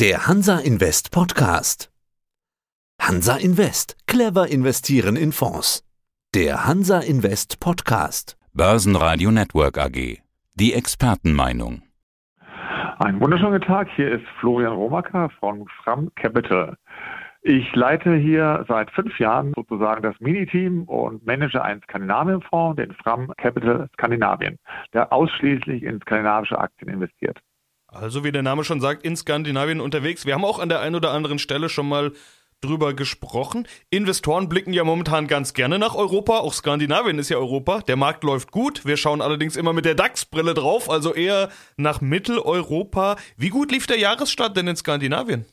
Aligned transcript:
Der 0.00 0.28
Hansa 0.28 0.60
Invest 0.60 1.10
Podcast. 1.10 1.90
Hansa 3.02 3.36
Invest. 3.36 3.96
Clever 4.06 4.46
investieren 4.46 5.16
in 5.16 5.32
Fonds. 5.32 5.82
Der 6.36 6.68
Hansa 6.68 7.00
Invest 7.00 7.58
Podcast. 7.58 8.36
Börsenradio 8.54 9.32
Network 9.32 9.76
AG. 9.76 10.20
Die 10.54 10.72
Expertenmeinung. 10.72 11.82
Einen 13.00 13.20
wunderschönen 13.20 13.60
Tag. 13.60 13.88
Hier 13.96 14.12
ist 14.12 14.24
Florian 14.38 14.74
Romacker 14.74 15.30
von 15.40 15.66
Fram 15.82 16.12
Capital. 16.14 16.76
Ich 17.42 17.74
leite 17.74 18.14
hier 18.14 18.64
seit 18.68 18.92
fünf 18.92 19.18
Jahren 19.18 19.52
sozusagen 19.56 20.02
das 20.04 20.14
Mini-Team 20.20 20.84
und 20.84 21.26
manage 21.26 21.60
einen 21.60 21.82
Skandinavien-Fonds, 21.82 22.76
den 22.76 22.92
Fram 22.92 23.32
Capital 23.36 23.88
Skandinavien, 23.94 24.60
der 24.92 25.12
ausschließlich 25.12 25.82
in 25.82 26.00
skandinavische 26.02 26.56
Aktien 26.56 26.88
investiert. 26.88 27.40
Also 27.88 28.22
wie 28.22 28.32
der 28.32 28.42
Name 28.42 28.64
schon 28.64 28.80
sagt, 28.80 29.02
in 29.02 29.16
Skandinavien 29.16 29.80
unterwegs. 29.80 30.26
Wir 30.26 30.34
haben 30.34 30.44
auch 30.44 30.58
an 30.58 30.68
der 30.68 30.80
einen 30.80 30.94
oder 30.94 31.12
anderen 31.12 31.38
Stelle 31.38 31.68
schon 31.68 31.88
mal 31.88 32.12
drüber 32.60 32.92
gesprochen. 32.92 33.66
Investoren 33.88 34.48
blicken 34.48 34.72
ja 34.72 34.84
momentan 34.84 35.26
ganz 35.26 35.54
gerne 35.54 35.78
nach 35.78 35.94
Europa. 35.94 36.38
Auch 36.38 36.52
Skandinavien 36.52 37.18
ist 37.18 37.30
ja 37.30 37.38
Europa. 37.38 37.80
Der 37.80 37.96
Markt 37.96 38.24
läuft 38.24 38.50
gut. 38.50 38.84
Wir 38.84 38.96
schauen 38.96 39.22
allerdings 39.22 39.56
immer 39.56 39.72
mit 39.72 39.84
der 39.84 39.94
DAX-Brille 39.94 40.54
drauf, 40.54 40.90
also 40.90 41.14
eher 41.14 41.50
nach 41.76 42.00
Mitteleuropa. 42.00 43.16
Wie 43.36 43.48
gut 43.48 43.72
lief 43.72 43.86
der 43.86 43.98
Jahresstart 43.98 44.56
denn 44.56 44.68
in 44.68 44.76
Skandinavien? 44.76 45.46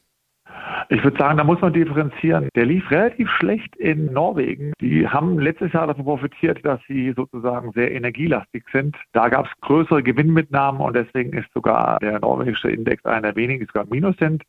Ich 0.90 1.04
würde 1.04 1.17
sagen, 1.17 1.38
da 1.38 1.44
muss 1.44 1.62
man 1.62 1.73
differenzieren. 1.73 2.49
Der 2.55 2.66
lief 2.66 2.90
relativ 2.91 3.30
schlecht 3.31 3.76
in 3.76 4.13
Norwegen. 4.13 4.73
Die 4.80 5.08
haben 5.08 5.40
letztes 5.40 5.73
Jahr 5.73 5.88
davon 5.88 6.05
profitiert, 6.05 6.63
dass 6.63 6.80
sie 6.88 7.13
sozusagen 7.16 7.71
sehr 7.71 7.91
energielastig 7.91 8.63
sind. 8.71 8.95
Da 9.13 9.30
gab 9.30 9.48
es 9.48 9.52
größere 9.62 10.04
Gewinnmitnahmen 10.04 10.81
und 10.81 10.95
deswegen 10.95 11.34
ist 11.34 11.52
sogar 11.54 11.98
der 11.99 12.20
norwegische 12.20 12.70
Index 12.70 13.04
einer 13.05 13.21
der 13.21 13.35
wenigen, 13.35 13.62
die 13.62 13.66
sogar 13.66 13.85
Minus 13.90 14.16
sind. 14.18 14.44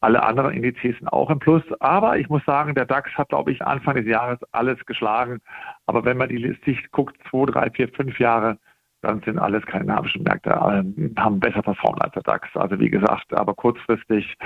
Alle 0.00 0.22
anderen 0.22 0.52
Indizes 0.52 0.98
sind 0.98 1.08
auch 1.08 1.30
im 1.30 1.38
Plus. 1.38 1.62
Aber 1.80 2.18
ich 2.18 2.28
muss 2.28 2.44
sagen, 2.44 2.74
der 2.74 2.86
DAX 2.86 3.10
hat, 3.14 3.30
glaube 3.30 3.50
ich, 3.52 3.62
Anfang 3.62 3.96
des 3.96 4.06
Jahres 4.06 4.38
alles 4.52 4.78
geschlagen. 4.86 5.40
Aber 5.86 6.04
wenn 6.04 6.16
man 6.16 6.28
die 6.28 6.56
Sicht 6.64 6.92
guckt, 6.92 7.16
zwei, 7.28 7.46
drei, 7.46 7.70
vier, 7.70 7.88
fünf 7.88 8.18
Jahre, 8.20 8.58
dann 9.02 9.20
sind 9.22 9.38
alle 9.38 9.60
skandinavischen 9.62 10.22
Märkte 10.22 10.50
äh, 10.50 11.20
haben 11.20 11.40
besser 11.40 11.62
performt 11.62 12.02
als 12.02 12.12
der 12.14 12.22
DAX. 12.22 12.48
Also 12.54 12.78
wie 12.78 12.90
gesagt, 12.90 13.32
aber 13.32 13.54
kurzfristig 13.54 14.36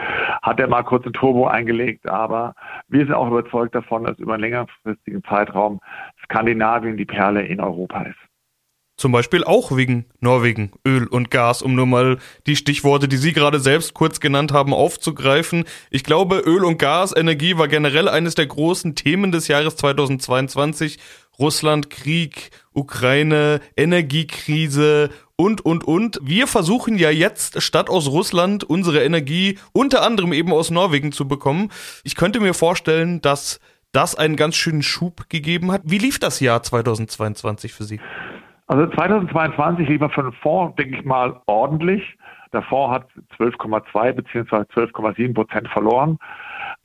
hat 0.42 0.60
er 0.60 0.68
mal 0.68 0.82
kurz 0.82 1.06
ein 1.06 1.12
Turbo 1.12 1.46
eingelegt, 1.46 2.08
aber 2.08 2.54
wir 2.88 3.04
sind 3.04 3.14
auch 3.14 3.28
überzeugt 3.28 3.74
davon, 3.74 4.04
dass 4.04 4.18
über 4.18 4.34
einen 4.34 4.42
längerfristigen 4.42 5.22
Zeitraum 5.24 5.80
Skandinavien 6.24 6.96
die 6.96 7.04
Perle 7.04 7.44
in 7.46 7.60
Europa 7.60 8.02
ist. 8.02 8.18
Zum 8.96 9.10
Beispiel 9.10 9.42
auch 9.42 9.76
wegen 9.76 10.04
Norwegen, 10.20 10.70
Öl 10.86 11.08
und 11.08 11.32
Gas, 11.32 11.62
um 11.62 11.74
nur 11.74 11.86
mal 11.86 12.18
die 12.46 12.54
Stichworte, 12.54 13.08
die 13.08 13.16
Sie 13.16 13.32
gerade 13.32 13.58
selbst 13.58 13.92
kurz 13.92 14.20
genannt 14.20 14.52
haben, 14.52 14.72
aufzugreifen. 14.72 15.64
Ich 15.90 16.04
glaube, 16.04 16.38
Öl 16.46 16.64
und 16.64 16.78
Gas, 16.78 17.12
Energie 17.16 17.58
war 17.58 17.66
generell 17.66 18.08
eines 18.08 18.36
der 18.36 18.46
großen 18.46 18.94
Themen 18.94 19.32
des 19.32 19.48
Jahres 19.48 19.74
2022. 19.76 21.00
Russland, 21.38 21.90
Krieg, 21.90 22.50
Ukraine, 22.72 23.60
Energiekrise 23.76 25.10
und, 25.36 25.64
und, 25.64 25.84
und. 25.84 26.18
Wir 26.22 26.46
versuchen 26.46 26.96
ja 26.96 27.10
jetzt, 27.10 27.62
statt 27.62 27.90
aus 27.90 28.08
Russland, 28.10 28.64
unsere 28.64 29.02
Energie 29.02 29.58
unter 29.72 30.02
anderem 30.02 30.32
eben 30.32 30.52
aus 30.52 30.70
Norwegen 30.70 31.12
zu 31.12 31.26
bekommen. 31.26 31.70
Ich 32.04 32.16
könnte 32.16 32.40
mir 32.40 32.54
vorstellen, 32.54 33.20
dass 33.20 33.60
das 33.92 34.16
einen 34.16 34.36
ganz 34.36 34.56
schönen 34.56 34.82
Schub 34.82 35.28
gegeben 35.28 35.70
hat. 35.70 35.82
Wie 35.84 35.98
lief 35.98 36.18
das 36.18 36.40
Jahr 36.40 36.62
2022 36.62 37.72
für 37.72 37.84
Sie? 37.84 38.00
Also 38.66 38.86
2022 38.86 39.88
lief 39.88 40.00
er 40.00 40.10
für 40.10 40.22
den 40.22 40.32
Fonds, 40.32 40.74
denke 40.76 40.98
ich 40.98 41.04
mal, 41.04 41.40
ordentlich. 41.46 42.02
Der 42.52 42.62
Fonds 42.62 42.94
hat 42.94 43.08
12,2 43.38 44.12
bzw. 44.12 44.56
12,7 44.74 45.34
Prozent 45.34 45.68
verloren. 45.68 46.18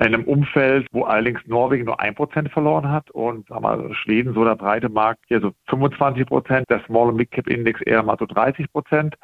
In 0.02 0.14
einem 0.14 0.24
Umfeld, 0.24 0.88
wo 0.94 1.04
allerdings 1.04 1.42
Norwegen 1.46 1.84
nur 1.84 2.00
1 2.00 2.16
Prozent 2.16 2.50
verloren 2.52 2.90
hat 2.90 3.12
und 3.12 3.48
sagen 3.50 3.64
wir, 3.64 3.94
Schweden 3.96 4.34
so 4.34 4.46
der 4.46 4.56
breite 4.56 4.88
Markt 4.88 5.26
hier 5.28 5.42
so 5.42 5.52
25 5.68 6.26
Prozent, 6.26 6.70
der 6.70 6.82
Small- 6.86 7.10
und 7.10 7.18
Mid-Cap 7.18 7.48
Index 7.48 7.82
eher 7.82 8.02
mal 8.02 8.16
so 8.18 8.26
30 8.26 8.72
Prozent. 8.72 9.16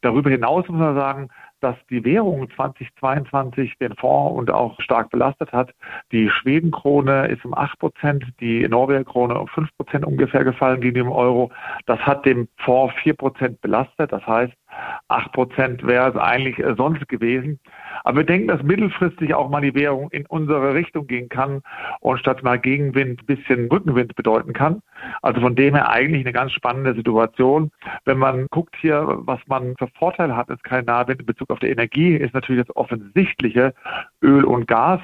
Darüber 0.00 0.30
hinaus 0.30 0.66
muss 0.66 0.80
man 0.80 0.96
sagen, 0.96 1.28
dass 1.60 1.76
die 1.90 2.04
Währung 2.04 2.48
2022 2.56 3.78
den 3.78 3.94
Fonds 3.94 4.36
und 4.36 4.50
auch 4.50 4.80
stark 4.80 5.10
belastet 5.10 5.52
hat. 5.52 5.72
Die 6.10 6.28
Schwedenkrone 6.28 7.28
ist 7.28 7.44
um 7.44 7.54
8 7.54 7.78
Prozent, 7.78 8.24
die 8.40 8.66
Norwegerkrone 8.66 9.38
um 9.38 9.46
5 9.46 9.68
Prozent 9.76 10.04
ungefähr 10.04 10.42
gefallen 10.42 10.80
gegen 10.80 10.94
den 10.94 11.08
Euro. 11.08 11.52
Das 11.86 12.00
hat 12.00 12.24
dem 12.26 12.48
Fonds 12.56 12.94
4 13.02 13.14
Prozent 13.14 13.60
belastet. 13.60 14.10
Das 14.10 14.26
heißt, 14.26 14.54
8 15.08 15.32
Prozent 15.32 15.86
wäre 15.86 16.10
es 16.10 16.16
eigentlich 16.16 16.58
äh, 16.58 16.74
sonst 16.76 17.08
gewesen. 17.08 17.58
Aber 18.04 18.18
wir 18.18 18.24
denken, 18.24 18.48
dass 18.48 18.62
mittelfristig 18.62 19.34
auch 19.34 19.50
mal 19.50 19.60
die 19.60 19.74
Währung 19.74 20.10
in 20.10 20.26
unsere 20.26 20.74
Richtung 20.74 21.06
gehen 21.06 21.28
kann 21.28 21.62
und 22.00 22.18
statt 22.18 22.42
mal 22.42 22.58
Gegenwind 22.58 23.22
ein 23.22 23.26
bisschen 23.26 23.68
Rückenwind 23.68 24.14
bedeuten 24.14 24.52
kann. 24.52 24.82
Also 25.22 25.40
von 25.40 25.54
dem 25.54 25.74
her 25.74 25.90
eigentlich 25.90 26.24
eine 26.24 26.32
ganz 26.32 26.52
spannende 26.52 26.94
Situation. 26.94 27.70
Wenn 28.04 28.18
man 28.18 28.46
guckt 28.50 28.76
hier, 28.80 29.04
was 29.20 29.40
man 29.46 29.74
für 29.78 29.88
Vorteile 29.98 30.36
hat 30.36 30.48
in 30.48 30.58
Skandinavien 30.58 31.18
in 31.18 31.26
Bezug 31.26 31.50
auf 31.50 31.58
die 31.58 31.68
Energie, 31.68 32.14
ist 32.14 32.34
natürlich 32.34 32.66
das 32.66 32.76
offensichtliche 32.76 33.74
Öl 34.22 34.44
und 34.44 34.66
Gas. 34.66 35.00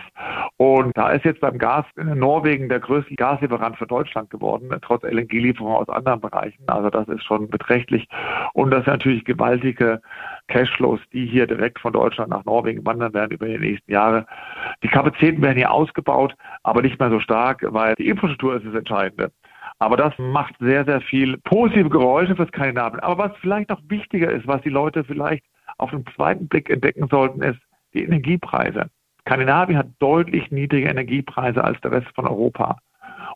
Und 0.56 0.96
da 0.96 1.10
ist 1.10 1.24
jetzt 1.24 1.40
beim 1.40 1.58
Gas 1.58 1.84
in 1.96 2.18
Norwegen 2.18 2.68
der 2.68 2.80
größte 2.80 3.14
Gaslieferant 3.14 3.76
für 3.76 3.86
Deutschland 3.86 4.30
geworden, 4.30 4.70
trotz 4.82 5.02
LNG-Lieferungen 5.02 5.76
aus 5.76 5.88
anderen 5.88 6.20
Bereichen. 6.20 6.62
Also 6.66 6.90
das 6.90 7.08
ist 7.08 7.24
schon 7.24 7.48
beträchtlich. 7.48 8.08
Und 8.52 8.70
das 8.70 8.84
sind 8.84 8.94
natürlich 8.94 9.24
gewaltige 9.56 10.00
Cashflows, 10.48 11.00
die 11.12 11.26
hier 11.26 11.46
direkt 11.46 11.80
von 11.80 11.92
Deutschland 11.92 12.30
nach 12.30 12.44
Norwegen 12.44 12.84
wandern 12.84 13.14
werden 13.14 13.32
über 13.32 13.46
die 13.46 13.58
nächsten 13.58 13.90
Jahre. 13.90 14.26
Die 14.82 14.88
Kapazitäten 14.88 15.42
werden 15.42 15.56
hier 15.56 15.70
ausgebaut, 15.70 16.34
aber 16.62 16.82
nicht 16.82 16.98
mehr 16.98 17.10
so 17.10 17.20
stark, 17.20 17.64
weil 17.68 17.94
die 17.96 18.08
Infrastruktur 18.08 18.56
ist 18.56 18.66
das 18.66 18.74
Entscheidende. 18.74 19.32
Aber 19.78 19.96
das 19.96 20.14
macht 20.18 20.54
sehr, 20.60 20.84
sehr 20.84 21.00
viel 21.00 21.36
positive 21.38 21.90
Geräusche 21.90 22.36
für 22.36 22.46
Skandinavien. 22.46 23.00
Aber 23.00 23.30
was 23.30 23.36
vielleicht 23.40 23.70
noch 23.70 23.80
wichtiger 23.88 24.30
ist, 24.30 24.46
was 24.46 24.62
die 24.62 24.70
Leute 24.70 25.04
vielleicht 25.04 25.44
auf 25.78 25.90
den 25.90 26.04
zweiten 26.14 26.48
Blick 26.48 26.70
entdecken 26.70 27.08
sollten, 27.08 27.42
ist 27.42 27.60
die 27.92 28.04
Energiepreise. 28.04 28.88
Skandinavien 29.20 29.78
hat 29.78 29.88
deutlich 29.98 30.50
niedrige 30.50 30.88
Energiepreise 30.88 31.62
als 31.62 31.80
der 31.80 31.92
Rest 31.92 32.08
von 32.14 32.26
Europa. 32.26 32.78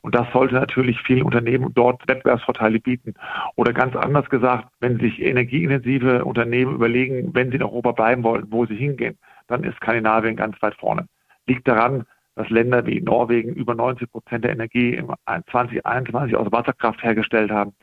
Und 0.03 0.15
das 0.15 0.27
sollte 0.33 0.55
natürlich 0.55 1.01
vielen 1.03 1.23
Unternehmen 1.23 1.73
dort 1.75 2.07
Wettbewerbsvorteile 2.09 2.81
bieten. 2.81 3.15
Oder 3.57 3.73
ganz 3.73 3.95
anders 3.97 4.29
gesagt, 4.31 4.69
wenn 4.81 4.99
sich 4.99 5.21
energieintensive 5.21 6.25
Unternehmen 6.25 6.75
überlegen, 6.75 7.35
wenn 7.35 7.51
sie 7.51 7.57
in 7.57 7.63
Europa 7.63 7.93
bleiben 7.93 8.23
wollen, 8.23 8.47
wo 8.51 8.65
sie 8.67 8.77
hingehen, 8.77 9.19
dann 9.49 9.65
ist 9.65 9.77
Skandinavien 9.77 10.37
ganz 10.37 10.61
weit 10.63 10.75
vorne. 10.77 11.07
Liegt 11.47 11.69
daran, 11.69 12.05
dass 12.37 12.49
Länder 12.49 12.87
wie 12.87 13.01
Norwegen 13.01 13.53
über 13.55 13.75
90 13.75 14.11
Prozent 14.11 14.45
der 14.45 14.53
Energie 14.53 14.95
im 14.95 15.13
2021 15.51 16.37
aus 16.37 16.51
Wasserkraft 16.51 17.03
hergestellt 17.03 17.51
haben. 17.51 17.75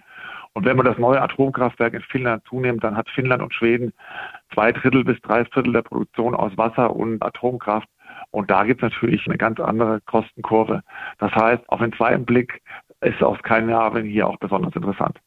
Und 0.54 0.66
wenn 0.66 0.78
man 0.78 0.88
das 0.88 0.98
neue 0.98 1.22
Atomkraftwerk 1.22 1.94
in 1.94 2.02
Finnland 2.02 2.44
zunimmt, 2.50 2.84
dann 2.84 2.98
hat 2.98 3.10
Finnland 3.10 3.44
und 3.44 3.54
Schweden 3.54 3.94
zwei 4.54 4.72
Drittel 4.72 5.04
bis 5.04 5.22
drei 5.22 5.46
Viertel 5.46 5.74
der 5.74 5.84
Produktion 5.84 6.34
aus 6.34 6.58
Wasser 6.58 6.96
und 6.96 7.22
Atomkraft. 7.22 7.88
Und 8.32 8.52
da 8.52 8.66
gibt 8.66 8.84
es 8.84 8.92
natürlich 8.92 9.26
eine 9.28 9.38
ganz 9.38 9.58
andere 9.60 10.02
Kostenkurve. 10.02 10.84
Das 11.20 11.32
heißt, 11.32 11.64
auf 11.70 11.80
den 11.80 11.94
zweiten 11.94 12.26
Blick 12.26 12.62
ist 13.02 13.24
auch 13.24 13.40
Skandinavien 13.40 14.06
hier 14.06 14.28
auch 14.28 14.38
besonders 14.38 14.76
interessant. 14.76 15.20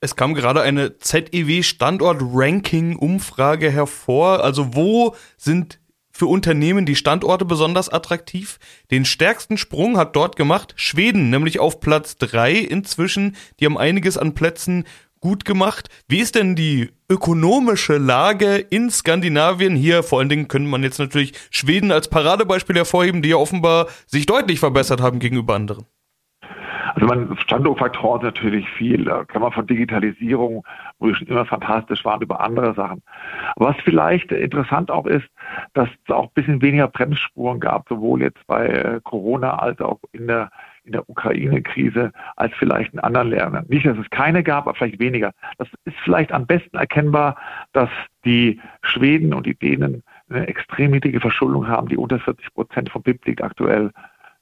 Es 0.00 0.16
kam 0.16 0.34
gerade 0.34 0.60
eine 0.60 0.98
ZEW 0.98 1.62
Standort-Ranking-Umfrage 1.62 3.70
hervor. 3.70 4.42
Also 4.44 4.74
wo 4.74 5.14
sind 5.38 5.80
für 6.10 6.26
Unternehmen 6.26 6.84
die 6.86 6.94
Standorte 6.94 7.44
besonders 7.44 7.88
attraktiv? 7.88 8.60
Den 8.90 9.04
stärksten 9.06 9.56
Sprung 9.56 9.96
hat 9.96 10.14
dort 10.14 10.36
gemacht 10.36 10.74
Schweden, 10.76 11.30
nämlich 11.30 11.58
auf 11.58 11.80
Platz 11.80 12.18
drei 12.18 12.52
inzwischen. 12.52 13.34
Die 13.58 13.66
haben 13.66 13.78
einiges 13.78 14.18
an 14.18 14.34
Plätzen 14.34 14.84
gut 15.24 15.46
gemacht. 15.46 15.88
Wie 16.06 16.20
ist 16.20 16.34
denn 16.34 16.54
die 16.54 16.90
ökonomische 17.08 17.96
Lage 17.96 18.56
in 18.56 18.90
Skandinavien? 18.90 19.74
Hier 19.74 20.02
vor 20.02 20.20
allen 20.20 20.28
Dingen 20.28 20.48
könnte 20.48 20.68
man 20.68 20.82
jetzt 20.82 20.98
natürlich 20.98 21.32
Schweden 21.50 21.90
als 21.90 22.08
Paradebeispiel 22.08 22.76
hervorheben, 22.76 23.22
die 23.22 23.30
ja 23.30 23.36
offenbar 23.36 23.86
sich 24.06 24.26
deutlich 24.26 24.60
verbessert 24.60 25.00
haben 25.00 25.20
gegenüber 25.20 25.54
anderen. 25.54 25.86
Also 26.94 27.06
man 27.06 27.36
Standortfaktoren 27.38 28.22
natürlich 28.22 28.68
viel. 28.68 29.06
Da 29.06 29.24
kann 29.24 29.40
man 29.40 29.50
von 29.50 29.66
Digitalisierung, 29.66 30.62
wo 30.98 31.08
ich 31.08 31.16
schon 31.16 31.26
immer 31.26 31.46
fantastisch 31.46 32.04
war, 32.04 32.20
über 32.20 32.40
andere 32.40 32.74
Sachen. 32.74 33.02
was 33.56 33.76
vielleicht 33.82 34.30
interessant 34.30 34.90
auch 34.90 35.06
ist, 35.06 35.26
dass 35.72 35.88
es 35.88 36.14
auch 36.14 36.24
ein 36.24 36.34
bisschen 36.34 36.60
weniger 36.60 36.88
Bremsspuren 36.88 37.60
gab, 37.60 37.88
sowohl 37.88 38.20
jetzt 38.20 38.46
bei 38.46 38.66
äh, 38.66 39.00
Corona 39.02 39.56
als 39.58 39.80
auch 39.80 40.00
in 40.12 40.26
der 40.26 40.50
in 40.84 40.92
der 40.92 41.08
Ukraine-Krise 41.08 42.12
als 42.36 42.52
vielleicht 42.58 42.92
in 42.92 43.00
anderen 43.00 43.30
Ländern. 43.30 43.66
Nicht, 43.68 43.86
dass 43.86 43.98
es 43.98 44.08
keine 44.10 44.42
gab, 44.42 44.66
aber 44.66 44.74
vielleicht 44.76 45.00
weniger. 45.00 45.32
Das 45.58 45.68
ist 45.84 45.96
vielleicht 46.04 46.32
am 46.32 46.46
besten 46.46 46.76
erkennbar, 46.76 47.36
dass 47.72 47.90
die 48.24 48.60
Schweden 48.82 49.34
und 49.34 49.46
die 49.46 49.54
Dänen 49.54 50.02
eine 50.28 50.46
extrem 50.46 50.92
niedrige 50.92 51.20
Verschuldung 51.20 51.68
haben, 51.68 51.88
die 51.88 51.96
unter 51.96 52.18
40 52.18 52.54
Prozent 52.54 52.90
vom 52.90 53.02
BIP 53.02 53.24
liegt 53.26 53.42
aktuell. 53.42 53.90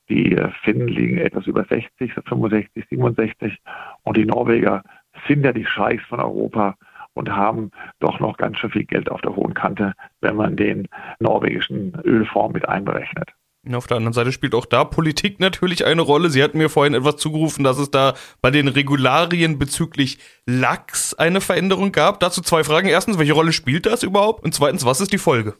Die 0.08 0.36
äh, 0.36 0.50
Finnen 0.62 0.88
liegen 0.88 1.18
etwas 1.18 1.46
über 1.46 1.64
60, 1.64 2.12
65, 2.12 2.86
67 2.88 3.58
und 4.02 4.16
die 4.16 4.26
Norweger 4.26 4.82
sind 5.26 5.44
ja 5.44 5.52
die 5.52 5.66
Scheichs 5.66 6.04
von 6.04 6.20
Europa 6.20 6.76
und 7.14 7.30
haben 7.30 7.70
doch 8.00 8.20
noch 8.20 8.36
ganz 8.36 8.58
schön 8.58 8.70
viel 8.70 8.84
Geld 8.84 9.10
auf 9.10 9.20
der 9.20 9.36
hohen 9.36 9.54
Kante, 9.54 9.92
wenn 10.20 10.36
man 10.36 10.56
den 10.56 10.88
norwegischen 11.20 11.94
Ölfonds 12.04 12.54
mit 12.54 12.68
einberechnet. 12.68 13.30
Auf 13.70 13.86
der 13.86 13.96
anderen 13.96 14.12
Seite 14.12 14.32
spielt 14.32 14.56
auch 14.56 14.66
da 14.66 14.82
Politik 14.82 15.38
natürlich 15.38 15.86
eine 15.86 16.02
Rolle. 16.02 16.30
Sie 16.30 16.42
hatten 16.42 16.58
mir 16.58 16.68
vorhin 16.68 16.94
etwas 16.94 17.16
zugerufen, 17.16 17.62
dass 17.62 17.78
es 17.78 17.92
da 17.92 18.14
bei 18.40 18.50
den 18.50 18.66
Regularien 18.66 19.60
bezüglich 19.60 20.18
Lachs 20.46 21.14
eine 21.14 21.40
Veränderung 21.40 21.92
gab. 21.92 22.18
Dazu 22.18 22.42
zwei 22.42 22.64
Fragen. 22.64 22.88
Erstens, 22.88 23.18
welche 23.18 23.34
Rolle 23.34 23.52
spielt 23.52 23.86
das 23.86 24.02
überhaupt? 24.02 24.44
Und 24.44 24.52
zweitens, 24.52 24.84
was 24.84 25.00
ist 25.00 25.12
die 25.12 25.18
Folge? 25.18 25.54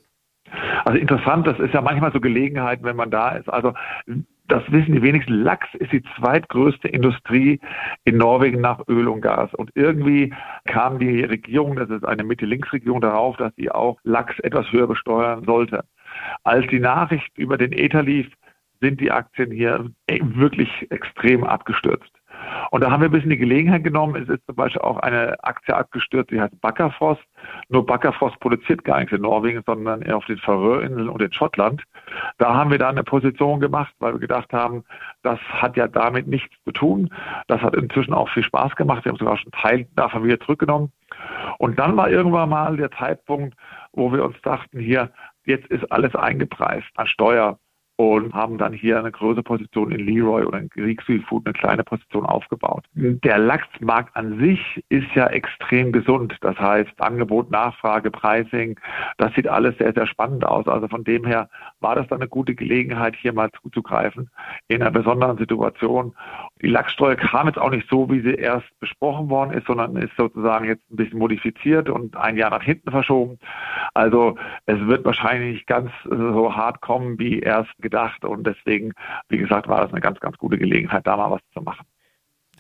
Also 0.85 0.99
interessant, 0.99 1.47
das 1.47 1.61
ist 1.61 1.73
ja 1.75 1.81
manchmal 1.81 2.13
so 2.13 2.19
Gelegenheit, 2.19 2.83
wenn 2.83 2.97
man 2.97 3.13
da 3.13 3.37
ist. 3.37 3.49
Also 3.49 3.73
das 4.49 4.65
wissen 4.73 4.95
die 4.97 5.03
wenigsten. 5.03 5.35
Lachs 5.35 5.69
ist 5.75 5.93
die 5.93 6.03
zweitgrößte 6.17 6.89
Industrie 6.89 7.61
in 8.05 8.17
Norwegen 8.17 8.61
nach 8.61 8.81
Öl 8.89 9.07
und 9.07 9.21
Gas. 9.21 9.55
Und 9.55 9.71
irgendwie 9.77 10.35
kam 10.65 10.99
die 10.99 11.23
Regierung, 11.23 11.77
das 11.77 11.89
ist 11.89 12.05
eine 12.05 12.25
Mitte-Links-Regierung, 12.25 13.01
darauf, 13.01 13.37
dass 13.37 13.55
sie 13.57 13.71
auch 13.71 13.99
Lachs 14.03 14.39
etwas 14.41 14.71
höher 14.73 14.89
besteuern 14.89 15.45
sollte. 15.45 15.85
Als 16.45 16.67
die 16.69 16.81
Nachricht 16.81 17.37
über 17.37 17.57
den 17.57 17.73
Ether 17.73 18.03
lief, 18.03 18.29
sind 18.81 19.01
die 19.01 19.13
Aktien 19.13 19.51
hier 19.51 19.91
wirklich 20.09 20.91
extrem 20.91 21.45
abgestürzt. 21.45 22.13
Und 22.71 22.83
da 22.83 22.91
haben 22.91 23.01
wir 23.01 23.09
ein 23.09 23.13
bisschen 23.13 23.31
die 23.31 23.39
Gelegenheit 23.39 23.85
genommen. 23.85 24.21
Es 24.21 24.29
ist 24.29 24.45
zum 24.47 24.57
Beispiel 24.57 24.81
auch 24.81 24.99
eine 24.99 25.43
Aktie 25.45 25.75
abgestürzt, 25.75 26.31
die 26.31 26.41
heißt 26.41 26.61
Backerfrost. 26.61 27.23
Nur 27.69 27.87
Backerfrost 27.87 28.39
produziert 28.41 28.85
gar 28.85 28.99
nichts 28.99 29.13
in 29.13 29.23
Norwegen, 29.23 29.63
sondern 29.67 30.03
eher 30.03 30.17
auf 30.17 30.27
den 30.27 30.39
Färöerinseln 30.39 31.09
und 31.09 31.23
in 31.23 31.33
Schottland. 31.33 31.83
Da 32.39 32.55
haben 32.55 32.71
wir 32.71 32.79
dann 32.79 32.97
eine 32.97 33.05
Position 33.05 33.61
gemacht, 33.61 33.95
weil 33.99 34.15
wir 34.15 34.21
gedacht 34.21 34.53
haben, 34.53 34.85
das 35.23 35.39
hat 35.41 35.77
ja 35.77 35.87
damit 35.87 36.27
nichts 36.27 36.55
zu 36.65 36.73
tun. 36.73 37.11
Das 37.47 37.61
hat 37.61 37.77
inzwischen 37.77 38.15
auch 38.15 38.29
viel 38.31 38.45
Spaß 38.45 38.75
gemacht. 38.77 39.05
Wir 39.05 39.13
haben 39.13 39.19
sogar 39.19 39.37
schon 39.37 39.53
Teil 39.53 39.87
davon 39.95 40.25
wieder 40.25 40.41
zurückgenommen. 40.41 40.93
Und 41.59 41.79
dann 41.79 41.97
war 41.97 42.11
irgendwann 42.11 42.49
mal 42.49 42.77
der 42.77 42.91
Zeitpunkt, 42.93 43.55
wo 43.93 44.13
wir 44.13 44.25
uns 44.25 44.41
dachten, 44.43 44.79
hier, 44.79 45.11
jetzt 45.45 45.67
ist 45.69 45.91
alles 45.91 46.15
eingepreist 46.15 46.89
an 46.97 47.07
Steuer, 47.07 47.59
und 47.97 48.33
haben 48.33 48.59
dann 48.59 48.73
hier 48.73 48.99
eine 48.99 49.13
größere 49.13 49.43
Position 49.43 49.93
in 49.93 50.07
Leroy 50.07 50.45
oder 50.45 50.59
in 50.59 50.69
Greek 50.71 51.03
Seafood 51.03 51.47
eine 51.47 51.53
kleine 51.53 51.85
Position 51.85 52.25
aufgebaut. 52.25 52.85
Der 52.95 53.39
Lachsmarkt 53.39 54.17
an 54.17 54.39
sich 54.41 54.83
ist 54.89 55.07
ja 55.15 55.27
extrem 55.29 55.93
gesund. 55.93 56.37
Das 56.41 56.57
heißt, 56.59 56.91
Angebot, 57.01 57.51
Nachfrage, 57.51 58.11
Pricing, 58.11 58.81
das 59.19 59.33
sieht 59.35 59.47
alles 59.47 59.77
sehr, 59.79 59.93
sehr 59.93 60.07
spannend 60.07 60.45
aus. 60.45 60.67
Also 60.67 60.89
von 60.89 61.05
dem 61.05 61.25
her 61.25 61.49
war 61.81 61.95
das 61.95 62.09
dann 62.09 62.21
eine 62.21 62.29
gute 62.29 62.55
Gelegenheit, 62.55 63.15
hier 63.15 63.33
mal 63.33 63.51
zuzugreifen 63.63 64.31
in 64.69 64.83
einer 64.83 64.91
besonderen 64.91 65.39
Situation. 65.39 66.15
Die 66.63 66.69
Lachssteuer 66.69 67.17
kam 67.17 67.49
jetzt 67.49 67.59
auch 67.59 67.71
nicht 67.71 67.89
so, 67.89 68.09
wie 68.09 68.21
sie 68.21 68.35
erst 68.35 68.69
besprochen 68.79 69.29
worden 69.29 69.53
ist, 69.53 69.67
sondern 69.67 69.97
ist 69.97 70.17
sozusagen 70.17 70.65
jetzt 70.65 70.89
ein 70.91 70.97
bisschen 70.97 71.19
modifiziert 71.19 71.91
und 71.91 72.17
ein 72.17 72.37
Jahr 72.37 72.51
nach 72.51 72.63
hinten 72.63 72.91
verschoben. 72.91 73.39
Also 73.95 74.37
es 74.67 74.79
wird 74.87 75.05
wahrscheinlich 75.05 75.55
nicht 75.55 75.67
ganz 75.67 75.91
so 76.05 76.55
hart 76.55 76.81
kommen, 76.81 77.19
wie 77.19 77.41
erst 77.41 77.77
gedacht. 77.79 78.25
Und 78.25 78.47
deswegen, 78.47 78.93
wie 79.29 79.39
gesagt, 79.39 79.67
war 79.67 79.81
das 79.81 79.91
eine 79.91 80.01
ganz, 80.01 80.21
ganz 80.21 80.39
gute 80.39 80.57
Gelegenheit, 80.57 81.07
da 81.07 81.17
mal 81.17 81.33
was 81.33 81.41
zu 81.53 81.63
machen 81.63 81.85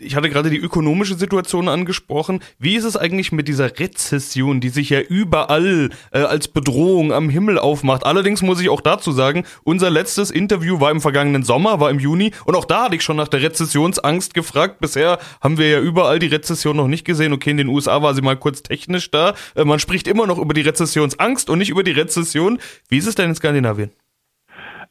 ich 0.03 0.17
hatte 0.17 0.29
gerade 0.29 0.51
die 0.51 0.59
ökonomische 0.59 1.15
Situation 1.15 1.69
angesprochen. 1.69 2.41
Wie 2.59 2.77
ist 2.77 2.85
es 2.85 2.97
eigentlich 2.97 3.33
mit 3.33 3.49
dieser 3.49 3.79
Rezession, 3.79 4.61
die 4.61 4.69
sich 4.69 4.91
ja 4.91 5.01
überall 5.01 5.91
äh, 6.13 6.21
als 6.21 6.49
Bedrohung 6.49 7.13
am 7.13 7.29
Himmel 7.29 7.59
aufmacht? 7.59 8.05
Allerdings 8.05 8.43
muss 8.43 8.61
ich 8.61 8.69
auch 8.69 8.81
dazu 8.81 9.13
sagen, 9.13 9.45
unser 9.65 9.91
letztes 9.91 10.31
Interview 10.31 10.81
war 10.81 10.91
im 10.91 11.01
vergangenen 11.01 11.43
Sommer, 11.43 11.81
war 11.81 11.91
im 11.91 11.99
Juni 11.99 12.33
und 12.45 12.55
auch 12.55 12.65
da 12.65 12.85
hatte 12.85 12.97
ich 12.97 13.03
schon 13.03 13.17
nach 13.17 13.29
der 13.29 13.43
Rezessionsangst 13.43 14.35
gefragt. 14.35 14.81
Bisher 14.81 15.19
haben 15.41 15.59
wir 15.59 15.69
ja 15.69 15.81
überall 15.81 16.19
die 16.19 16.27
Rezession 16.27 16.77
noch 16.77 16.89
nicht 16.89 17.05
gesehen. 17.05 17.33
Okay, 17.33 17.51
in 17.51 17.57
den 17.57 17.69
USA 17.69 18.03
war 18.03 18.15
sie 18.15 18.23
mal 18.23 18.37
kurz 18.37 18.63
technisch 18.63 19.11
da. 19.11 19.35
Äh, 19.55 19.65
man 19.65 19.79
spricht 19.79 20.09
immer 20.09 20.27
noch 20.27 20.39
über 20.39 20.55
die 20.55 20.63
Rezessionsangst 20.63 21.51
und 21.51 21.59
nicht 21.59 21.71
über 21.71 21.83
die 21.83 21.93
Rezession. 21.93 22.59
Wie 22.89 22.99
ist 22.99 23.07
es 23.07 23.15
denn 23.15 23.31
in 23.31 23.35
Skandinavien? 23.35 23.91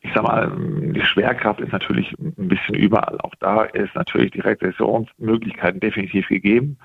Ich 0.02 0.12
sag 0.16 0.24
mal, 0.24 0.52
die 0.58 1.06
Schwerkraft 1.06 1.60
ist 1.62 1.72
natürlich 1.72 2.12
ein 2.20 2.48
bisschen 2.48 2.76
überall. 2.76 3.20
Auch 3.22 3.36
da 3.40 3.64
ist 3.64 3.94
natürlich 3.94 4.32
die 4.32 4.42
Regressionsmöglichkeiten 4.42 5.80
definitiv 5.80 6.28
gegeben. 6.28 6.78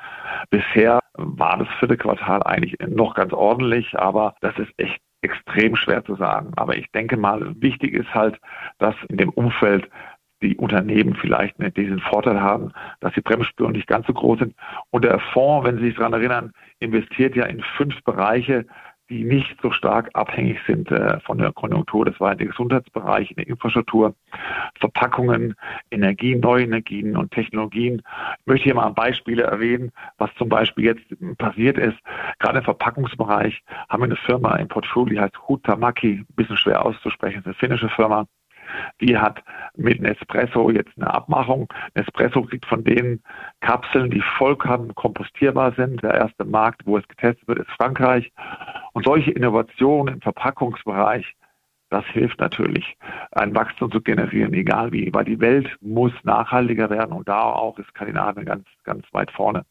Bisher 0.50 1.00
war 1.14 1.58
das 1.58 1.68
vierte 1.78 1.96
Quartal 1.96 2.42
eigentlich 2.42 2.76
noch 2.86 3.14
ganz 3.14 3.32
ordentlich, 3.32 3.98
aber 3.98 4.34
das 4.42 4.56
ist 4.58 4.70
echt 4.76 5.00
extrem 5.22 5.76
schwer 5.76 6.04
zu 6.04 6.14
sagen. 6.14 6.52
Aber 6.56 6.76
ich 6.76 6.90
denke 6.92 7.16
mal, 7.16 7.54
wichtig 7.58 7.94
ist 7.94 8.12
halt, 8.14 8.38
dass 8.78 8.94
in 9.08 9.16
dem 9.16 9.30
Umfeld 9.30 9.88
die 10.42 10.56
Unternehmen 10.56 11.14
vielleicht 11.14 11.56
diesen 11.76 12.00
Vorteil 12.00 12.40
haben, 12.40 12.72
dass 13.00 13.14
die 13.14 13.22
Bremsspuren 13.22 13.72
nicht 13.72 13.86
ganz 13.86 14.06
so 14.06 14.12
groß 14.12 14.40
sind. 14.40 14.54
Und 14.90 15.04
der 15.04 15.18
Fonds, 15.32 15.66
wenn 15.66 15.78
Sie 15.78 15.86
sich 15.86 15.96
daran 15.96 16.12
erinnern, 16.12 16.52
investiert 16.78 17.34
ja 17.34 17.46
in 17.46 17.62
fünf 17.76 18.02
Bereiche, 18.04 18.66
die 19.08 19.24
nicht 19.24 19.56
so 19.62 19.70
stark 19.70 20.10
abhängig 20.14 20.58
sind 20.66 20.90
äh, 20.90 21.20
von 21.20 21.38
der 21.38 21.52
Konjunktur. 21.52 22.04
Das 22.04 22.18
war 22.20 22.34
der 22.34 22.48
Gesundheitsbereich, 22.48 23.30
in 23.30 23.36
der 23.36 23.46
Infrastruktur, 23.46 24.14
Verpackungen, 24.78 25.54
Energien, 25.90 26.40
neue 26.40 26.64
Energien 26.64 27.16
und 27.16 27.30
Technologien. 27.30 28.02
Ich 28.40 28.46
möchte 28.46 28.64
hier 28.64 28.74
mal 28.74 28.90
Beispiele 28.90 29.44
erwähnen, 29.44 29.92
was 30.18 30.30
zum 30.36 30.48
Beispiel 30.48 30.84
jetzt 30.84 31.38
passiert 31.38 31.78
ist. 31.78 31.98
Gerade 32.38 32.58
im 32.58 32.64
Verpackungsbereich 32.64 33.62
haben 33.88 34.00
wir 34.00 34.06
eine 34.06 34.16
Firma 34.16 34.56
im 34.56 34.68
Portfolio, 34.68 35.14
die 35.14 35.20
heißt 35.20 35.48
Hutamaki, 35.48 36.24
ein 36.28 36.34
bisschen 36.34 36.56
schwer 36.56 36.84
auszusprechen, 36.84 37.40
ist 37.40 37.46
eine 37.46 37.54
finnische 37.54 37.88
Firma. 37.88 38.26
Die 39.00 39.16
hat 39.16 39.42
mit 39.76 40.00
Nespresso 40.00 40.70
jetzt 40.70 40.92
eine 40.96 41.12
Abmachung. 41.12 41.68
Nespresso 41.94 42.42
kriegt 42.42 42.66
von 42.66 42.84
den 42.84 43.22
Kapseln, 43.60 44.10
die 44.10 44.22
vollkommen 44.38 44.94
kompostierbar 44.94 45.72
sind. 45.72 46.02
Der 46.02 46.14
erste 46.14 46.44
Markt, 46.44 46.82
wo 46.86 46.98
es 46.98 47.06
getestet 47.08 47.46
wird, 47.48 47.58
ist 47.60 47.70
Frankreich. 47.70 48.32
Und 48.92 49.04
solche 49.04 49.30
Innovationen 49.30 50.14
im 50.14 50.20
Verpackungsbereich, 50.20 51.34
das 51.90 52.04
hilft 52.06 52.40
natürlich, 52.40 52.96
ein 53.32 53.54
Wachstum 53.54 53.90
zu 53.92 54.00
generieren, 54.00 54.52
egal 54.54 54.92
wie, 54.92 55.12
weil 55.14 55.24
die 55.24 55.40
Welt 55.40 55.76
muss 55.80 56.12
nachhaltiger 56.24 56.90
werden 56.90 57.12
und 57.12 57.28
da 57.28 57.42
auch 57.42 57.78
ist 57.78 57.88
Skandinavien 57.90 58.44
ganz, 58.44 58.66
ganz 58.84 59.06
weit 59.12 59.30
vorne. 59.30 59.64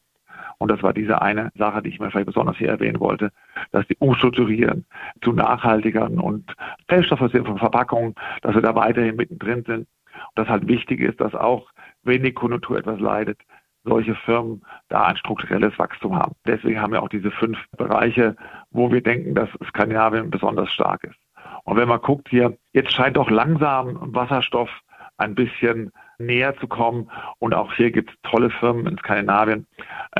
Und 0.58 0.70
das 0.70 0.82
war 0.82 0.92
diese 0.92 1.20
eine 1.20 1.50
Sache, 1.56 1.82
die 1.82 1.90
ich 1.90 2.00
mir 2.00 2.10
vielleicht 2.10 2.26
besonders 2.26 2.56
hier 2.56 2.68
erwähnen 2.68 3.00
wollte, 3.00 3.30
dass 3.72 3.86
die 3.88 3.96
umstrukturieren 3.98 4.86
zu 5.22 5.32
nachhaltigeren 5.32 6.18
und 6.18 6.54
feststoffbasierten 6.88 7.58
Verpackungen, 7.58 8.14
dass 8.42 8.54
wir 8.54 8.62
da 8.62 8.74
weiterhin 8.74 9.16
mittendrin 9.16 9.64
sind. 9.64 9.86
Und 10.14 10.36
das 10.36 10.48
halt 10.48 10.66
wichtig 10.66 11.00
ist, 11.00 11.20
dass 11.20 11.34
auch, 11.34 11.68
wenn 12.02 12.22
die 12.22 12.32
Konjunktur 12.32 12.78
etwas 12.78 13.00
leidet, 13.00 13.38
solche 13.84 14.14
Firmen 14.14 14.62
da 14.88 15.04
ein 15.04 15.16
strukturelles 15.16 15.78
Wachstum 15.78 16.16
haben. 16.16 16.34
Deswegen 16.46 16.80
haben 16.80 16.92
wir 16.92 17.02
auch 17.02 17.08
diese 17.08 17.30
fünf 17.30 17.58
Bereiche, 17.76 18.36
wo 18.70 18.90
wir 18.90 19.00
denken, 19.00 19.34
dass 19.34 19.48
Skandinavien 19.68 20.30
besonders 20.30 20.70
stark 20.72 21.04
ist. 21.04 21.16
Und 21.64 21.76
wenn 21.76 21.88
man 21.88 22.00
guckt 22.00 22.28
hier, 22.28 22.56
jetzt 22.72 22.92
scheint 22.92 23.18
auch 23.18 23.30
langsam 23.30 23.98
Wasserstoff 24.14 24.70
ein 25.18 25.34
bisschen 25.34 25.92
näher 26.18 26.56
zu 26.58 26.66
kommen. 26.66 27.10
Und 27.38 27.54
auch 27.54 27.72
hier 27.74 27.90
gibt 27.90 28.10
es 28.10 28.30
tolle 28.30 28.50
Firmen 28.50 28.86
in 28.86 28.98
Skandinavien. 28.98 29.66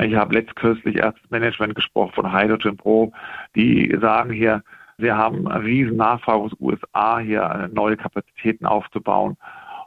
Ich 0.01 0.15
habe 0.15 0.35
letztkürzlich 0.35 0.97
erst 0.97 1.19
Management 1.29 1.75
gesprochen 1.75 2.13
von 2.13 2.31
Hydrogen 2.31 2.77
Pro, 2.77 3.11
die 3.55 3.95
sagen 3.99 4.31
hier, 4.31 4.63
sie 4.97 5.11
haben 5.11 5.47
eine 5.47 5.63
riesen 5.63 5.97
Nachfrage 5.97 6.39
aus 6.39 6.51
den 6.51 6.67
USA, 6.67 7.19
hier 7.19 7.69
neue 7.73 7.97
Kapazitäten 7.97 8.65
aufzubauen 8.65 9.37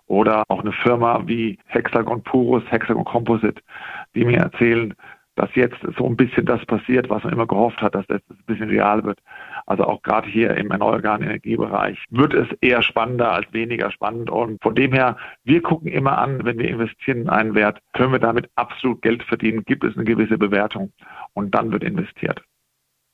oder 0.06 0.44
auch 0.48 0.60
eine 0.60 0.72
Firma 0.72 1.22
wie 1.26 1.58
Hexagon 1.66 2.22
Purus, 2.22 2.64
Hexagon 2.68 3.04
Composite, 3.04 3.62
die 4.14 4.24
mir 4.24 4.38
erzählen, 4.38 4.94
dass 5.40 5.54
jetzt 5.54 5.78
so 5.96 6.04
ein 6.06 6.16
bisschen 6.16 6.44
das 6.44 6.64
passiert, 6.66 7.08
was 7.08 7.24
man 7.24 7.32
immer 7.32 7.46
gehofft 7.46 7.80
hat, 7.80 7.94
dass 7.94 8.06
das 8.08 8.20
ein 8.28 8.44
bisschen 8.44 8.68
real 8.68 9.02
wird. 9.04 9.20
Also 9.64 9.84
auch 9.84 10.02
gerade 10.02 10.28
hier 10.28 10.54
im 10.54 10.70
erneuerbaren 10.70 11.22
Energiebereich 11.22 11.98
wird 12.10 12.34
es 12.34 12.46
eher 12.60 12.82
spannender 12.82 13.32
als 13.32 13.50
weniger 13.50 13.90
spannend. 13.90 14.28
Und 14.28 14.62
von 14.62 14.74
dem 14.74 14.92
her, 14.92 15.16
wir 15.44 15.62
gucken 15.62 15.88
immer 15.88 16.18
an, 16.18 16.44
wenn 16.44 16.58
wir 16.58 16.68
investieren 16.68 17.22
in 17.22 17.28
einen 17.30 17.54
Wert, 17.54 17.78
können 17.94 18.12
wir 18.12 18.18
damit 18.18 18.50
absolut 18.56 19.00
Geld 19.00 19.22
verdienen, 19.22 19.64
gibt 19.64 19.82
es 19.82 19.96
eine 19.96 20.04
gewisse 20.04 20.36
Bewertung 20.36 20.92
und 21.32 21.54
dann 21.54 21.72
wird 21.72 21.84
investiert. 21.84 22.42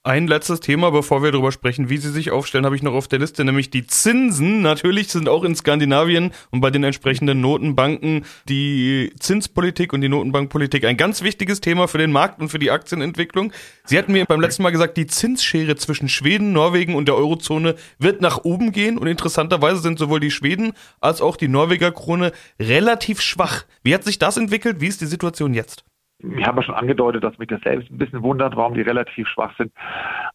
Ein 0.06 0.28
letztes 0.28 0.60
Thema, 0.60 0.92
bevor 0.92 1.24
wir 1.24 1.32
darüber 1.32 1.50
sprechen, 1.50 1.88
wie 1.88 1.96
sie 1.96 2.12
sich 2.12 2.30
aufstellen, 2.30 2.64
habe 2.64 2.76
ich 2.76 2.82
noch 2.84 2.92
auf 2.92 3.08
der 3.08 3.18
Liste, 3.18 3.44
nämlich 3.44 3.70
die 3.70 3.88
Zinsen. 3.88 4.62
Natürlich 4.62 5.08
sind 5.08 5.28
auch 5.28 5.42
in 5.42 5.56
Skandinavien 5.56 6.30
und 6.52 6.60
bei 6.60 6.70
den 6.70 6.84
entsprechenden 6.84 7.40
Notenbanken 7.40 8.24
die 8.48 9.12
Zinspolitik 9.18 9.92
und 9.92 10.02
die 10.02 10.08
Notenbankpolitik 10.08 10.84
ein 10.84 10.96
ganz 10.96 11.22
wichtiges 11.22 11.60
Thema 11.60 11.88
für 11.88 11.98
den 11.98 12.12
Markt 12.12 12.40
und 12.40 12.50
für 12.50 12.60
die 12.60 12.70
Aktienentwicklung. 12.70 13.52
Sie 13.84 13.98
hatten 13.98 14.12
mir 14.12 14.26
beim 14.26 14.40
letzten 14.40 14.62
Mal 14.62 14.70
gesagt, 14.70 14.96
die 14.96 15.08
Zinsschere 15.08 15.74
zwischen 15.74 16.08
Schweden, 16.08 16.52
Norwegen 16.52 16.94
und 16.94 17.08
der 17.08 17.16
Eurozone 17.16 17.74
wird 17.98 18.20
nach 18.20 18.44
oben 18.44 18.70
gehen 18.70 18.98
und 18.98 19.08
interessanterweise 19.08 19.80
sind 19.80 19.98
sowohl 19.98 20.20
die 20.20 20.30
Schweden 20.30 20.74
als 21.00 21.20
auch 21.20 21.36
die 21.36 21.48
Norweger 21.48 21.90
Krone 21.90 22.30
relativ 22.60 23.20
schwach. 23.20 23.64
Wie 23.82 23.92
hat 23.92 24.04
sich 24.04 24.20
das 24.20 24.36
entwickelt? 24.36 24.80
Wie 24.80 24.86
ist 24.86 25.00
die 25.00 25.06
Situation 25.06 25.52
jetzt? 25.52 25.84
Ich 26.18 26.46
habe 26.46 26.60
ja 26.60 26.62
schon 26.62 26.74
angedeutet, 26.74 27.22
dass 27.24 27.36
mich 27.36 27.48
das 27.48 27.60
selbst 27.60 27.90
ein 27.90 27.98
bisschen 27.98 28.22
wundert, 28.22 28.56
warum 28.56 28.72
die 28.72 28.80
relativ 28.80 29.28
schwach 29.28 29.54
sind. 29.58 29.70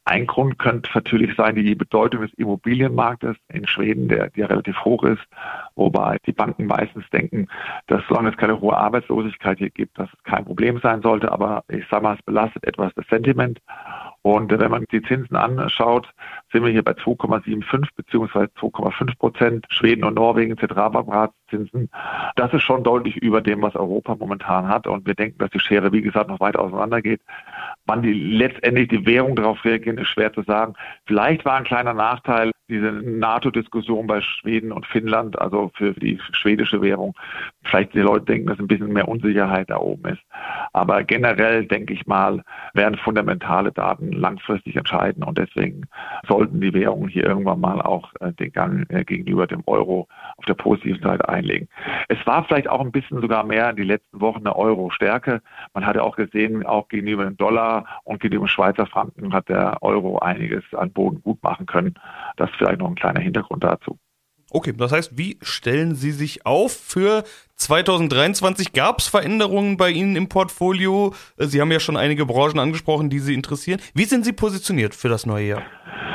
Ein 0.05 0.27
Grund 0.27 0.59
könnte 0.59 0.89
natürlich 0.93 1.35
sein, 1.35 1.55
die 1.55 1.73
Bedeutung 1.73 2.21
des 2.21 2.33
Immobilienmarktes 2.35 3.35
in 3.49 3.65
Schweden, 3.65 4.07
der, 4.07 4.29
der 4.29 4.49
relativ 4.49 4.77
hoch 4.85 5.03
ist, 5.03 5.23
wobei 5.75 6.17
die 6.27 6.33
Banken 6.33 6.67
meistens 6.67 7.09
denken, 7.09 7.47
dass 7.87 8.03
solange 8.07 8.29
es 8.29 8.37
keine 8.37 8.61
hohe 8.61 8.77
Arbeitslosigkeit 8.77 9.57
hier 9.57 9.71
gibt, 9.71 9.97
dass 9.97 10.09
es 10.13 10.23
kein 10.23 10.45
Problem 10.45 10.79
sein 10.81 11.01
sollte. 11.01 11.31
Aber 11.31 11.63
ich 11.67 11.87
sage 11.89 12.03
mal, 12.03 12.15
es 12.15 12.21
belastet 12.23 12.65
etwas 12.65 12.93
das 12.95 13.07
Sentiment. 13.07 13.59
Und 14.21 14.51
wenn 14.51 14.69
man 14.69 14.85
die 14.91 15.01
Zinsen 15.01 15.35
anschaut, 15.35 16.07
sind 16.51 16.63
wir 16.63 16.71
hier 16.71 16.83
bei 16.83 16.91
2,75 16.91 17.87
bzw. 17.95 18.47
2,5 18.59 19.17
Prozent. 19.17 19.65
Schweden 19.69 20.03
und 20.03 20.15
Norwegen 20.15 20.57
Zentralbankratzinsen. 20.57 21.89
Das 22.35 22.53
ist 22.53 22.63
schon 22.63 22.83
deutlich 22.83 23.17
über 23.17 23.41
dem, 23.41 23.61
was 23.61 23.75
Europa 23.75 24.15
momentan 24.15 24.67
hat. 24.67 24.87
Und 24.87 25.05
wir 25.05 25.15
denken, 25.15 25.37
dass 25.39 25.51
die 25.51 25.59
Schere, 25.59 25.91
wie 25.91 26.01
gesagt, 26.01 26.29
noch 26.29 26.39
weit 26.39 26.57
auseinander 26.57 27.01
geht. 27.01 27.21
Wann 27.85 28.01
die 28.01 28.13
letztendlich 28.13 28.89
die 28.89 29.05
Währung 29.05 29.35
darauf 29.35 29.63
reagieren, 29.63 29.97
ist 29.97 30.09
schwer 30.09 30.33
zu 30.33 30.43
sagen. 30.43 30.73
Vielleicht 31.05 31.45
war 31.45 31.57
ein 31.57 31.63
kleiner 31.63 31.93
Nachteil 31.93 32.51
diese 32.71 32.91
NATO-Diskussion 32.91 34.07
bei 34.07 34.21
Schweden 34.21 34.71
und 34.71 34.85
Finnland, 34.87 35.39
also 35.39 35.71
für 35.75 35.93
die 35.93 36.19
schwedische 36.31 36.81
Währung. 36.81 37.13
Vielleicht 37.63 37.93
die 37.93 37.99
Leute 37.99 38.25
denken, 38.25 38.47
dass 38.47 38.59
ein 38.59 38.67
bisschen 38.67 38.93
mehr 38.93 39.09
Unsicherheit 39.09 39.69
da 39.69 39.77
oben 39.77 40.13
ist. 40.13 40.21
Aber 40.71 41.03
generell 41.03 41.65
denke 41.65 41.93
ich 41.93 42.07
mal, 42.07 42.41
werden 42.73 42.97
fundamentale 42.97 43.73
Daten 43.73 44.13
langfristig 44.13 44.77
entscheiden 44.77 45.23
und 45.23 45.37
deswegen 45.37 45.87
sollten 46.41 46.59
die 46.59 46.73
Währungen 46.73 47.07
hier 47.07 47.25
irgendwann 47.25 47.59
mal 47.59 47.81
auch 47.81 48.11
äh, 48.19 48.33
den 48.33 48.51
Gang 48.51 48.89
äh, 48.89 49.03
gegenüber 49.03 49.45
dem 49.45 49.61
Euro 49.67 50.07
auf 50.37 50.45
der 50.45 50.55
positiven 50.55 50.99
Seite 51.03 51.29
einlegen. 51.29 51.67
Es 52.09 52.17
war 52.25 52.43
vielleicht 52.45 52.67
auch 52.67 52.81
ein 52.81 52.91
bisschen 52.91 53.21
sogar 53.21 53.43
mehr 53.43 53.69
in 53.69 53.75
die 53.75 53.83
letzten 53.83 54.19
Wochen 54.19 54.39
eine 54.39 54.55
Euro-Stärke. 54.55 55.41
Man 55.75 55.85
hatte 55.85 56.03
auch 56.03 56.15
gesehen, 56.15 56.65
auch 56.65 56.87
gegenüber 56.87 57.25
dem 57.25 57.37
Dollar 57.37 57.85
und 58.05 58.21
gegenüber 58.21 58.45
dem 58.45 58.47
Schweizer 58.47 58.87
Franken 58.87 59.33
hat 59.33 59.49
der 59.49 59.77
Euro 59.83 60.17
einiges 60.17 60.63
an 60.73 60.91
Boden 60.91 61.21
gut 61.21 61.43
machen 61.43 61.67
können. 61.67 61.93
Das 62.37 62.49
vielleicht 62.57 62.79
noch 62.79 62.89
ein 62.89 62.95
kleiner 62.95 63.19
Hintergrund 63.19 63.63
dazu. 63.63 63.99
Okay, 64.53 64.73
das 64.75 64.91
heißt, 64.91 65.17
wie 65.17 65.37
stellen 65.41 65.95
Sie 65.95 66.11
sich 66.11 66.45
auf 66.45 66.73
für 66.73 67.23
2023? 67.55 68.73
Gab 68.73 68.99
es 68.99 69.07
Veränderungen 69.07 69.77
bei 69.77 69.91
Ihnen 69.91 70.17
im 70.17 70.27
Portfolio? 70.27 71.13
Sie 71.37 71.61
haben 71.61 71.71
ja 71.71 71.79
schon 71.79 71.95
einige 71.95 72.25
Branchen 72.25 72.59
angesprochen, 72.59 73.09
die 73.09 73.19
Sie 73.19 73.33
interessieren. 73.33 73.79
Wie 73.93 74.03
sind 74.03 74.25
Sie 74.25 74.33
positioniert 74.33 74.93
für 74.93 75.07
das 75.07 75.25
neue 75.25 75.47
Jahr? 75.47 75.61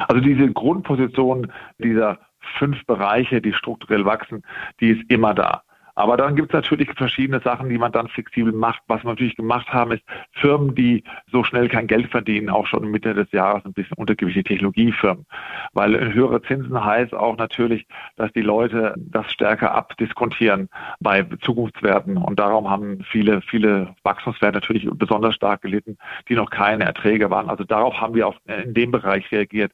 Also 0.08 0.20
diese 0.20 0.52
Grundposition 0.52 1.50
dieser 1.78 2.18
fünf 2.58 2.84
Bereiche, 2.84 3.40
die 3.40 3.54
strukturell 3.54 4.04
wachsen, 4.04 4.42
die 4.80 4.90
ist 4.90 5.10
immer 5.10 5.32
da. 5.32 5.62
Aber 5.96 6.16
dann 6.18 6.36
gibt 6.36 6.50
es 6.50 6.54
natürlich 6.54 6.90
verschiedene 6.94 7.40
Sachen, 7.40 7.70
die 7.70 7.78
man 7.78 7.90
dann 7.90 8.08
flexibel 8.08 8.52
macht. 8.52 8.82
Was 8.86 9.02
wir 9.02 9.10
natürlich 9.10 9.34
gemacht 9.34 9.68
haben, 9.72 9.92
ist 9.92 10.02
Firmen, 10.32 10.74
die 10.74 11.02
so 11.32 11.42
schnell 11.42 11.68
kein 11.68 11.86
Geld 11.86 12.10
verdienen, 12.10 12.50
auch 12.50 12.66
schon 12.66 12.90
Mitte 12.90 13.14
des 13.14 13.32
Jahres 13.32 13.64
ein 13.64 13.72
bisschen 13.72 13.96
untergewichtige 13.96 14.44
Technologiefirmen. 14.44 15.24
Weil 15.72 16.12
höhere 16.12 16.42
Zinsen 16.42 16.84
heißt 16.84 17.14
auch 17.14 17.38
natürlich, 17.38 17.86
dass 18.16 18.30
die 18.32 18.42
Leute 18.42 18.94
das 18.98 19.32
stärker 19.32 19.74
abdiskontieren 19.74 20.68
bei 21.00 21.22
Zukunftswerten. 21.40 22.18
Und 22.18 22.38
darum 22.38 22.68
haben 22.68 23.02
viele, 23.10 23.40
viele 23.40 23.94
Wachstumswerte 24.02 24.58
natürlich 24.58 24.86
besonders 24.92 25.34
stark 25.34 25.62
gelitten, 25.62 25.96
die 26.28 26.34
noch 26.34 26.50
keine 26.50 26.84
Erträge 26.84 27.30
waren. 27.30 27.48
Also 27.48 27.64
darauf 27.64 27.98
haben 28.00 28.14
wir 28.14 28.28
auch 28.28 28.36
in 28.64 28.74
dem 28.74 28.90
Bereich 28.90 29.32
reagiert. 29.32 29.72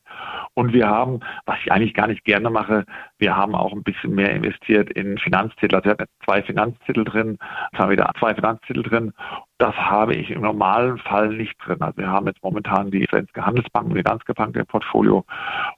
Und 0.54 0.72
wir 0.72 0.88
haben, 0.88 1.18
was 1.46 1.58
ich 1.64 1.72
eigentlich 1.72 1.94
gar 1.94 2.06
nicht 2.06 2.24
gerne 2.24 2.48
mache, 2.48 2.84
wir 3.22 3.36
haben 3.36 3.54
auch 3.54 3.72
ein 3.72 3.84
bisschen 3.84 4.16
mehr 4.16 4.32
investiert 4.32 4.90
in 4.90 5.16
Finanztitel. 5.16 5.76
Also 5.76 5.84
wir 5.84 5.92
hatten 5.92 6.06
zwei 6.24 6.42
Finanztitel 6.42 7.04
drin, 7.04 7.38
jetzt 7.70 7.78
haben 7.78 7.88
wir 7.88 7.92
wieder 7.92 8.12
zwei 8.18 8.34
Finanztitel 8.34 8.82
drin. 8.82 9.12
Das 9.58 9.76
habe 9.76 10.16
ich 10.16 10.28
im 10.32 10.42
normalen 10.42 10.98
Fall 10.98 11.28
nicht 11.28 11.54
drin. 11.64 11.80
Also 11.80 11.98
wir 11.98 12.08
haben 12.08 12.26
jetzt 12.26 12.42
momentan 12.42 12.90
die 12.90 13.06
Svenske 13.08 13.46
Handelsbank 13.46 13.90
und 13.90 13.94
die 13.94 14.02
Danske 14.02 14.34
Bank 14.34 14.56
im 14.56 14.66
Portfolio. 14.66 15.24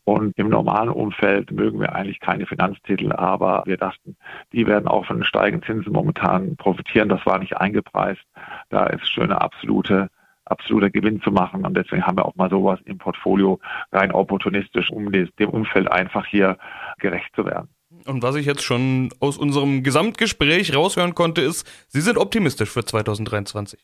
Und 0.04 0.32
im 0.38 0.48
normalen 0.48 0.88
Umfeld 0.88 1.52
mögen 1.52 1.80
wir 1.80 1.94
eigentlich 1.94 2.18
keine 2.18 2.46
Finanztitel, 2.46 3.12
aber 3.12 3.62
wir 3.66 3.76
dachten, 3.76 4.16
die 4.52 4.66
werden 4.66 4.88
auch 4.88 5.04
von 5.04 5.18
den 5.18 5.24
steigenden 5.24 5.66
Zinsen 5.66 5.92
momentan 5.92 6.56
profitieren. 6.56 7.10
Das 7.10 7.26
war 7.26 7.38
nicht 7.38 7.58
eingepreist. 7.58 8.22
Da 8.70 8.86
ist 8.86 9.06
schöne 9.06 9.38
absolute 9.38 10.08
absoluter 10.46 10.90
Gewinn 10.90 11.20
zu 11.22 11.30
machen. 11.30 11.64
Und 11.64 11.76
deswegen 11.76 12.06
haben 12.06 12.16
wir 12.16 12.26
auch 12.26 12.36
mal 12.36 12.50
sowas 12.50 12.78
im 12.84 12.98
Portfolio 12.98 13.58
rein 13.92 14.12
opportunistisch, 14.12 14.90
um 14.90 15.10
dem 15.10 15.50
Umfeld 15.50 15.90
einfach 15.90 16.26
hier 16.26 16.58
gerecht 16.98 17.34
zu 17.34 17.44
werden. 17.44 17.68
Und 18.06 18.22
was 18.22 18.36
ich 18.36 18.46
jetzt 18.46 18.62
schon 18.62 19.10
aus 19.20 19.38
unserem 19.38 19.82
Gesamtgespräch 19.82 20.76
raushören 20.76 21.14
konnte, 21.14 21.40
ist, 21.40 21.66
Sie 21.88 22.00
sind 22.00 22.18
optimistisch 22.18 22.70
für 22.70 22.84
2023. 22.84 23.80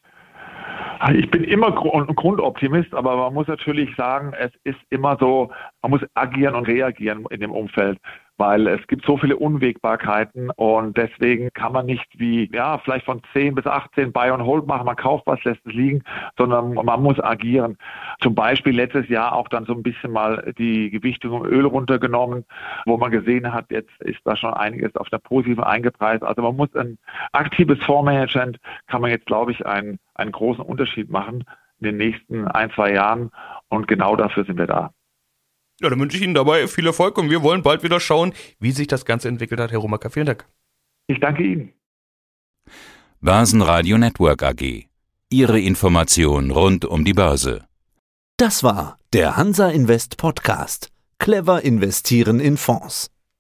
Ich 1.14 1.30
bin 1.30 1.44
immer 1.44 1.72
Grundoptimist, 1.72 2.92
aber 2.92 3.16
man 3.16 3.32
muss 3.32 3.46
natürlich 3.46 3.88
sagen, 3.96 4.34
es 4.38 4.50
ist 4.64 4.78
immer 4.90 5.16
so, 5.18 5.50
man 5.80 5.92
muss 5.92 6.02
agieren 6.12 6.54
und 6.54 6.66
reagieren 6.66 7.24
in 7.30 7.40
dem 7.40 7.52
Umfeld 7.52 7.98
weil 8.40 8.66
es 8.68 8.84
gibt 8.86 9.04
so 9.04 9.18
viele 9.18 9.36
Unwägbarkeiten 9.36 10.50
und 10.56 10.96
deswegen 10.96 11.50
kann 11.52 11.74
man 11.74 11.84
nicht 11.84 12.06
wie, 12.18 12.50
ja, 12.52 12.78
vielleicht 12.78 13.04
von 13.04 13.20
10 13.34 13.54
bis 13.54 13.66
18 13.66 14.12
Buy 14.12 14.30
and 14.30 14.42
Hold 14.42 14.66
machen, 14.66 14.86
man 14.86 14.96
kauft 14.96 15.26
was, 15.26 15.44
lässt 15.44 15.60
es 15.66 15.74
liegen, 15.74 16.02
sondern 16.38 16.72
man 16.72 17.02
muss 17.02 17.20
agieren. 17.20 17.76
Zum 18.20 18.34
Beispiel 18.34 18.74
letztes 18.74 19.10
Jahr 19.10 19.34
auch 19.34 19.48
dann 19.48 19.66
so 19.66 19.74
ein 19.74 19.82
bisschen 19.82 20.10
mal 20.10 20.54
die 20.56 20.88
Gewichtung 20.88 21.44
im 21.44 21.52
Öl 21.52 21.66
runtergenommen, 21.66 22.46
wo 22.86 22.96
man 22.96 23.10
gesehen 23.10 23.52
hat, 23.52 23.66
jetzt 23.70 23.92
ist 24.00 24.20
da 24.24 24.34
schon 24.36 24.54
einiges 24.54 24.96
auf 24.96 25.10
der 25.10 25.18
positiven 25.18 25.62
eingepreist. 25.62 26.22
Also 26.22 26.40
man 26.40 26.56
muss 26.56 26.74
ein 26.74 26.96
aktives 27.32 27.78
Fondsmanagement, 27.84 28.58
kann 28.86 29.02
man 29.02 29.10
jetzt, 29.10 29.26
glaube 29.26 29.52
ich, 29.52 29.66
einen, 29.66 29.98
einen 30.14 30.32
großen 30.32 30.64
Unterschied 30.64 31.10
machen 31.10 31.44
in 31.80 31.84
den 31.84 31.96
nächsten 31.98 32.48
ein, 32.48 32.70
zwei 32.70 32.94
Jahren 32.94 33.30
und 33.68 33.86
genau 33.86 34.16
dafür 34.16 34.44
sind 34.46 34.56
wir 34.56 34.66
da. 34.66 34.92
Ja, 35.82 35.88
dann 35.88 35.98
wünsche 35.98 36.16
ich 36.16 36.22
Ihnen 36.22 36.34
dabei 36.34 36.68
viel 36.68 36.86
Erfolg 36.86 37.16
und 37.16 37.30
wir 37.30 37.42
wollen 37.42 37.62
bald 37.62 37.82
wieder 37.82 38.00
schauen, 38.00 38.34
wie 38.58 38.72
sich 38.72 38.86
das 38.86 39.04
Ganze 39.04 39.28
entwickelt 39.28 39.60
hat. 39.60 39.72
Herr 39.72 39.78
Romacker, 39.78 40.10
vielen 40.10 40.26
Dank. 40.26 40.46
Ich 41.06 41.18
danke 41.20 41.42
Ihnen. 41.42 41.72
Börsenradio 43.20 43.98
Network 43.98 44.42
AG. 44.42 44.86
Ihre 45.30 45.60
Information 45.60 46.50
rund 46.50 46.84
um 46.84 47.04
die 47.04 47.14
Börse. 47.14 47.66
Das 48.36 48.62
war 48.62 48.98
der 49.12 49.36
Hansa 49.36 49.70
Invest 49.70 50.16
Podcast. 50.16 50.90
Clever 51.18 51.62
investieren 51.62 52.40
in 52.40 52.56
Fonds. 52.56 53.10